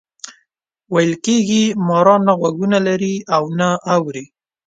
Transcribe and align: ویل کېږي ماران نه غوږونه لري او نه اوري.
ویل 0.93 1.13
کېږي 1.25 1.63
ماران 1.87 2.21
نه 2.27 2.33
غوږونه 2.39 2.77
لري 2.87 3.15
او 3.35 3.43
نه 3.59 3.69
اوري. 3.95 4.25